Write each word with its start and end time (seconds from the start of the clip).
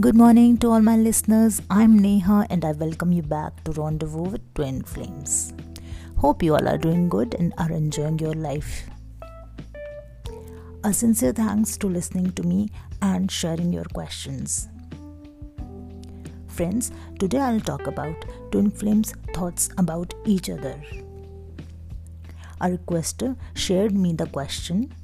Good 0.00 0.16
morning 0.16 0.56
to 0.58 0.68
all 0.70 0.80
my 0.80 0.96
listeners. 0.96 1.60
I'm 1.68 1.98
Neha 1.98 2.46
and 2.48 2.64
I 2.64 2.72
welcome 2.72 3.12
you 3.12 3.20
back 3.20 3.62
to 3.64 3.72
Rendezvous 3.72 4.30
with 4.30 4.54
Twin 4.54 4.82
Flames. 4.82 5.52
Hope 6.16 6.42
you 6.42 6.54
all 6.54 6.66
are 6.66 6.78
doing 6.78 7.10
good 7.10 7.34
and 7.34 7.52
are 7.58 7.70
enjoying 7.70 8.18
your 8.18 8.32
life. 8.32 8.88
A 10.84 10.94
sincere 10.94 11.34
thanks 11.34 11.76
to 11.76 11.86
listening 11.86 12.32
to 12.32 12.42
me 12.42 12.70
and 13.02 13.30
sharing 13.30 13.74
your 13.74 13.84
questions. 13.84 14.68
Friends, 16.48 16.92
today 17.18 17.40
I'll 17.40 17.60
talk 17.60 17.86
about 17.86 18.24
Twin 18.52 18.70
Flames' 18.70 19.12
thoughts 19.34 19.68
about 19.76 20.14
each 20.24 20.48
other. 20.48 20.82
A 22.62 22.70
requester 22.70 23.36
shared 23.52 23.92
me 23.92 24.14
the 24.14 24.28
question 24.28 24.94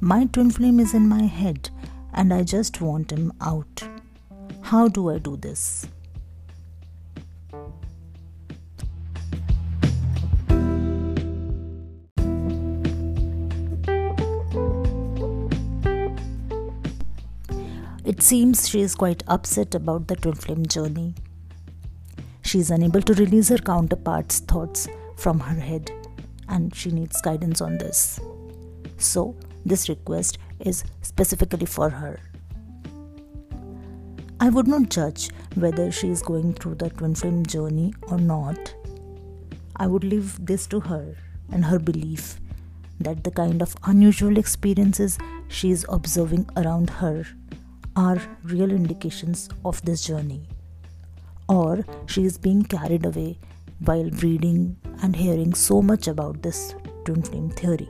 My 0.00 0.26
twin 0.26 0.52
flame 0.52 0.78
is 0.78 0.94
in 0.94 1.08
my 1.08 1.22
head 1.22 1.70
and 2.14 2.32
I 2.32 2.42
just 2.42 2.80
want 2.80 3.12
him 3.12 3.32
out. 3.40 3.82
How 4.62 4.88
do 4.88 5.10
I 5.10 5.18
do 5.18 5.36
this? 5.36 5.86
It 18.04 18.22
seems 18.22 18.68
she 18.68 18.80
is 18.80 18.94
quite 18.94 19.22
upset 19.28 19.74
about 19.74 20.08
the 20.08 20.16
twin 20.16 20.34
flame 20.34 20.66
journey. 20.66 21.14
She 22.42 22.58
is 22.58 22.70
unable 22.70 23.02
to 23.02 23.12
release 23.12 23.50
her 23.50 23.58
counterpart's 23.58 24.40
thoughts 24.40 24.88
from 25.16 25.38
her 25.40 25.60
head 25.60 25.90
and 26.48 26.74
she 26.74 26.90
needs 26.90 27.20
guidance 27.20 27.60
on 27.60 27.76
this. 27.76 28.18
So, 28.96 29.36
this 29.66 29.88
request 29.90 30.38
is 30.60 30.84
specifically 31.02 31.66
for 31.66 31.90
her. 31.90 32.20
I 34.40 34.50
would 34.50 34.68
not 34.68 34.88
judge 34.88 35.30
whether 35.56 35.90
she 35.90 36.08
is 36.08 36.22
going 36.22 36.54
through 36.54 36.76
the 36.76 36.90
twin 36.90 37.14
flame 37.14 37.44
journey 37.44 37.94
or 38.02 38.18
not. 38.18 38.74
I 39.76 39.86
would 39.86 40.04
leave 40.04 40.44
this 40.44 40.66
to 40.68 40.80
her 40.80 41.16
and 41.50 41.64
her 41.64 41.78
belief 41.78 42.38
that 43.00 43.24
the 43.24 43.30
kind 43.30 43.62
of 43.62 43.76
unusual 43.84 44.38
experiences 44.38 45.18
she 45.48 45.70
is 45.70 45.86
observing 45.88 46.48
around 46.56 46.90
her 46.90 47.24
are 47.96 48.20
real 48.44 48.70
indications 48.70 49.48
of 49.64 49.84
this 49.84 50.04
journey. 50.04 50.46
Or 51.48 51.84
she 52.06 52.24
is 52.24 52.38
being 52.38 52.62
carried 52.62 53.06
away 53.06 53.38
while 53.80 54.10
reading 54.22 54.76
and 55.02 55.16
hearing 55.16 55.54
so 55.54 55.82
much 55.82 56.06
about 56.06 56.42
this 56.42 56.74
twin 57.04 57.22
flame 57.22 57.50
theory. 57.50 57.88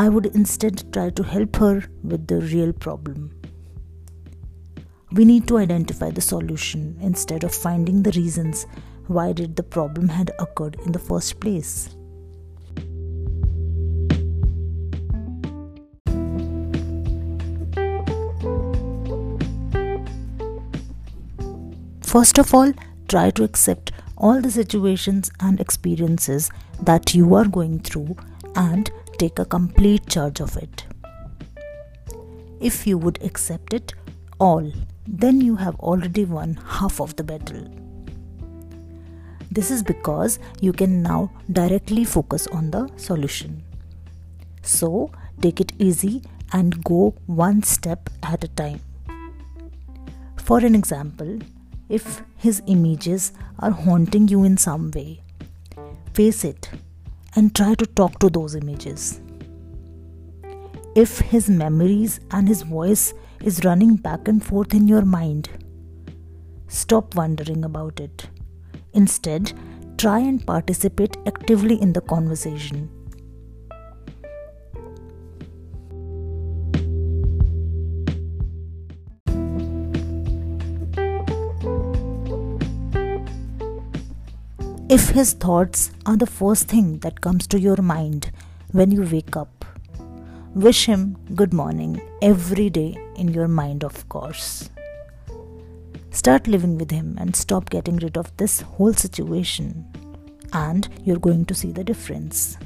I 0.00 0.08
would 0.08 0.24
instead 0.34 0.90
try 0.94 1.10
to 1.10 1.22
help 1.22 1.56
her 1.56 1.84
with 2.02 2.26
the 2.26 2.40
real 2.40 2.72
problem. 2.72 3.38
We 5.12 5.26
need 5.26 5.46
to 5.48 5.58
identify 5.58 6.10
the 6.10 6.22
solution 6.22 6.96
instead 7.02 7.44
of 7.44 7.54
finding 7.54 8.02
the 8.02 8.12
reasons 8.12 8.66
why 9.08 9.34
did 9.34 9.56
the 9.56 9.62
problem 9.62 10.08
had 10.08 10.30
occurred 10.38 10.78
in 10.86 10.92
the 10.92 10.98
first 10.98 11.38
place. 11.38 11.90
First 22.00 22.38
of 22.38 22.54
all, 22.54 22.72
try 23.06 23.28
to 23.32 23.44
accept 23.44 23.92
all 24.16 24.40
the 24.40 24.50
situations 24.50 25.30
and 25.40 25.60
experiences 25.60 26.50
that 26.80 27.14
you 27.14 27.34
are 27.34 27.44
going 27.44 27.80
through 27.80 28.16
and 28.56 28.90
take 29.20 29.38
a 29.38 29.44
complete 29.44 30.06
charge 30.08 30.40
of 30.40 30.56
it. 30.56 30.86
If 32.58 32.86
you 32.86 32.96
would 32.96 33.22
accept 33.22 33.74
it 33.74 33.92
all, 34.38 34.72
then 35.06 35.42
you 35.42 35.56
have 35.56 35.74
already 35.80 36.24
won 36.24 36.58
half 36.66 37.02
of 37.02 37.14
the 37.16 37.24
battle. 37.24 37.68
This 39.50 39.70
is 39.70 39.82
because 39.82 40.38
you 40.62 40.72
can 40.72 41.02
now 41.02 41.30
directly 41.52 42.04
focus 42.04 42.46
on 42.46 42.70
the 42.70 42.88
solution. 42.96 43.62
So, 44.62 45.10
take 45.42 45.60
it 45.60 45.72
easy 45.78 46.22
and 46.52 46.82
go 46.82 47.14
one 47.26 47.62
step 47.62 48.08
at 48.22 48.42
a 48.44 48.48
time. 48.48 48.80
For 50.36 50.58
an 50.58 50.74
example, 50.74 51.40
if 51.90 52.22
his 52.38 52.62
images 52.66 53.32
are 53.58 53.70
haunting 53.70 54.28
you 54.28 54.44
in 54.44 54.56
some 54.56 54.90
way, 54.92 55.20
face 56.14 56.42
it 56.42 56.70
and 57.36 57.54
try 57.54 57.74
to 57.74 57.86
talk 57.86 58.18
to 58.18 58.28
those 58.28 58.54
images. 58.54 59.20
If 60.94 61.18
his 61.20 61.48
memories 61.48 62.20
and 62.30 62.48
his 62.48 62.62
voice 62.62 63.14
is 63.42 63.64
running 63.64 63.96
back 63.96 64.28
and 64.28 64.44
forth 64.44 64.74
in 64.74 64.88
your 64.88 65.04
mind, 65.04 65.48
stop 66.68 67.14
wondering 67.14 67.64
about 67.64 68.00
it. 68.00 68.28
Instead, 68.92 69.52
try 69.96 70.18
and 70.18 70.44
participate 70.44 71.16
actively 71.26 71.80
in 71.80 71.92
the 71.92 72.00
conversation. 72.00 72.90
If 84.94 85.10
his 85.10 85.34
thoughts 85.34 85.92
are 86.04 86.16
the 86.16 86.26
first 86.26 86.66
thing 86.66 86.98
that 86.98 87.20
comes 87.20 87.46
to 87.46 87.60
your 87.60 87.76
mind 87.76 88.32
when 88.72 88.90
you 88.90 89.02
wake 89.02 89.36
up, 89.36 89.64
wish 90.52 90.86
him 90.86 91.16
good 91.36 91.54
morning 91.54 92.00
every 92.20 92.70
day 92.70 92.98
in 93.14 93.28
your 93.28 93.46
mind, 93.46 93.84
of 93.84 94.08
course. 94.08 94.68
Start 96.10 96.48
living 96.48 96.76
with 96.76 96.90
him 96.90 97.16
and 97.20 97.36
stop 97.36 97.70
getting 97.70 97.98
rid 97.98 98.18
of 98.18 98.36
this 98.36 98.62
whole 98.62 98.92
situation, 98.92 99.86
and 100.52 100.88
you're 101.04 101.20
going 101.20 101.44
to 101.44 101.54
see 101.54 101.70
the 101.70 101.84
difference. 101.84 102.56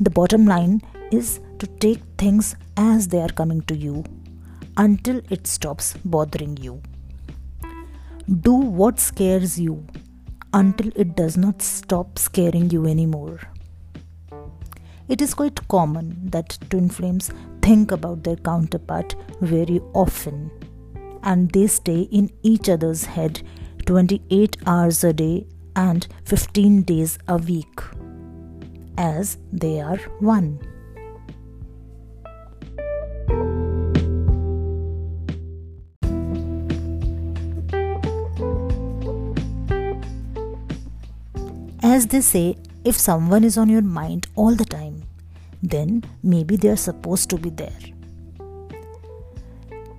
The 0.00 0.08
bottom 0.08 0.46
line 0.46 0.80
is 1.12 1.38
to 1.58 1.66
take 1.66 2.00
things 2.16 2.56
as 2.78 3.08
they 3.08 3.20
are 3.20 3.36
coming 3.42 3.60
to 3.72 3.76
you 3.76 4.04
until 4.78 5.20
it 5.28 5.46
stops 5.46 5.92
bothering 6.02 6.56
you. 6.56 6.80
Do 8.40 8.54
what 8.54 8.98
scares 8.98 9.60
you 9.60 9.84
until 10.54 10.90
it 10.94 11.16
does 11.16 11.36
not 11.36 11.60
stop 11.60 12.18
scaring 12.18 12.70
you 12.70 12.86
anymore. 12.86 13.40
It 15.08 15.20
is 15.20 15.34
quite 15.34 15.66
common 15.68 16.30
that 16.30 16.56
twin 16.70 16.88
flames 16.88 17.30
think 17.60 17.90
about 17.90 18.22
their 18.22 18.36
counterpart 18.36 19.14
very 19.40 19.80
often 19.92 20.50
and 21.22 21.50
they 21.50 21.66
stay 21.66 22.02
in 22.02 22.30
each 22.42 22.68
other's 22.68 23.04
head 23.04 23.42
28 23.86 24.56
hours 24.66 25.02
a 25.04 25.12
day 25.12 25.46
and 25.76 26.06
15 26.24 26.82
days 26.82 27.18
a 27.26 27.36
week 27.36 27.80
as 28.96 29.38
they 29.52 29.80
are 29.80 29.98
one. 30.20 30.60
As 41.86 42.06
they 42.06 42.22
say, 42.22 42.56
if 42.82 42.98
someone 42.98 43.44
is 43.44 43.58
on 43.58 43.68
your 43.68 43.82
mind 43.82 44.26
all 44.36 44.54
the 44.54 44.64
time, 44.64 45.02
then 45.62 46.02
maybe 46.22 46.56
they 46.56 46.70
are 46.70 46.78
supposed 46.78 47.28
to 47.28 47.36
be 47.36 47.50
there. 47.50 47.78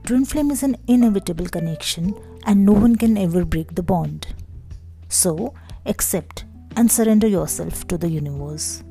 Twin 0.03 0.25
flame 0.25 0.49
is 0.49 0.63
an 0.63 0.77
inevitable 0.87 1.45
connection 1.45 2.15
and 2.47 2.65
no 2.65 2.71
one 2.71 2.95
can 2.95 3.19
ever 3.19 3.45
break 3.45 3.75
the 3.75 3.83
bond. 3.83 4.25
So, 5.09 5.53
accept 5.85 6.45
and 6.75 6.91
surrender 6.91 7.27
yourself 7.27 7.87
to 7.89 7.99
the 7.99 8.09
universe. 8.09 8.83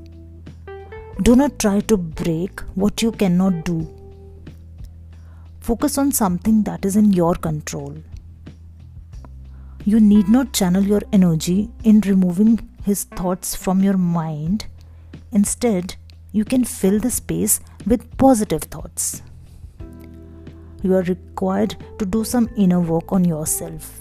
Do 1.22 1.34
not 1.34 1.58
try 1.58 1.80
to 1.80 1.96
break 1.96 2.60
what 2.76 3.02
you 3.02 3.10
cannot 3.10 3.64
do. 3.64 3.92
Focus 5.58 5.98
on 5.98 6.12
something 6.12 6.62
that 6.62 6.84
is 6.84 6.94
in 6.94 7.12
your 7.12 7.34
control. 7.34 7.96
You 9.84 9.98
need 9.98 10.28
not 10.28 10.52
channel 10.52 10.84
your 10.84 11.02
energy 11.12 11.70
in 11.82 12.00
removing 12.02 12.70
his 12.84 13.04
thoughts 13.04 13.56
from 13.56 13.82
your 13.82 13.96
mind. 13.96 14.66
Instead, 15.32 15.96
you 16.32 16.44
can 16.44 16.64
fill 16.64 17.00
the 17.00 17.10
space 17.10 17.60
with 17.86 18.16
positive 18.18 18.62
thoughts. 18.62 19.22
You 20.82 20.94
are 20.94 21.02
required 21.02 21.76
to 21.98 22.04
do 22.04 22.24
some 22.24 22.50
inner 22.56 22.80
work 22.80 23.10
on 23.10 23.24
yourself. 23.24 24.00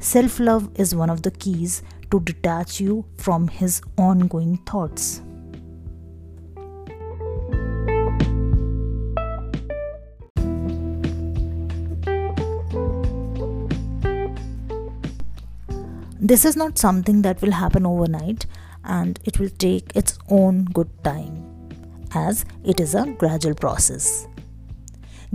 Self 0.00 0.38
love 0.38 0.68
is 0.74 0.94
one 0.94 1.08
of 1.08 1.22
the 1.22 1.30
keys 1.30 1.82
to 2.10 2.20
detach 2.20 2.78
you 2.78 3.06
from 3.16 3.48
his 3.48 3.80
ongoing 3.96 4.58
thoughts. 4.66 5.22
This 16.24 16.46
is 16.46 16.56
not 16.56 16.78
something 16.78 17.20
that 17.20 17.42
will 17.42 17.50
happen 17.52 17.84
overnight 17.84 18.46
and 18.82 19.20
it 19.24 19.38
will 19.38 19.50
take 19.50 19.94
its 19.94 20.18
own 20.30 20.64
good 20.64 20.88
time. 21.04 21.34
as 22.14 22.44
it 22.64 22.80
is 22.80 22.94
a 22.94 23.04
gradual 23.18 23.54
process. 23.54 24.28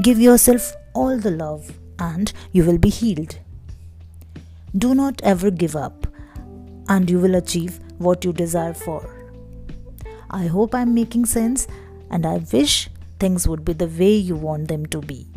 Give 0.01 0.19
yourself 0.19 0.73
all 0.93 1.17
the 1.17 1.31
love 1.31 1.71
and 1.99 2.31
you 2.53 2.63
will 2.63 2.77
be 2.77 2.89
healed. 2.89 3.37
Do 4.77 4.95
not 4.95 5.21
ever 5.23 5.51
give 5.51 5.75
up 5.75 6.07
and 6.87 7.09
you 7.09 7.19
will 7.19 7.35
achieve 7.35 7.79
what 7.97 8.23
you 8.23 8.31
desire 8.31 8.73
for. 8.73 9.01
I 10.29 10.47
hope 10.47 10.73
I'm 10.73 10.93
making 10.93 11.25
sense 11.25 11.67
and 12.09 12.25
I 12.25 12.37
wish 12.53 12.89
things 13.19 13.47
would 13.47 13.65
be 13.65 13.73
the 13.73 13.87
way 13.87 14.15
you 14.15 14.35
want 14.35 14.69
them 14.69 14.85
to 14.87 15.01
be. 15.01 15.27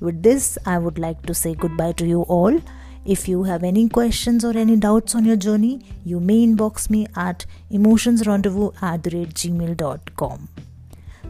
With 0.00 0.22
this, 0.22 0.58
I 0.66 0.78
would 0.78 0.98
like 0.98 1.24
to 1.26 1.34
say 1.34 1.54
goodbye 1.54 1.92
to 1.92 2.06
you 2.06 2.22
all. 2.22 2.60
If 3.04 3.28
you 3.28 3.42
have 3.42 3.62
any 3.62 3.88
questions 3.88 4.44
or 4.44 4.56
any 4.56 4.76
doubts 4.76 5.14
on 5.14 5.24
your 5.24 5.36
journey, 5.36 5.82
you 6.04 6.20
may 6.20 6.46
inbox 6.46 6.88
me 6.88 7.06
at 7.14 7.44
emotionsrendezvous 7.70 8.82
at 8.82 9.02
gmail.com. 9.02 10.48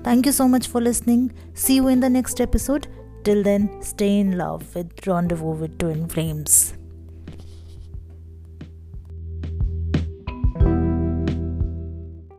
Thank 0.04 0.26
you 0.26 0.32
so 0.32 0.46
much 0.46 0.68
for 0.68 0.80
listening. 0.80 1.32
See 1.54 1.76
you 1.76 1.88
in 1.88 2.00
the 2.00 2.10
next 2.10 2.40
episode. 2.40 2.86
Till 3.24 3.42
then, 3.42 3.82
stay 3.82 4.20
in 4.20 4.36
love 4.36 4.74
with 4.74 5.06
Rendezvous 5.06 5.52
with 5.52 5.78
Twin 5.78 6.06
Flames. 6.08 6.74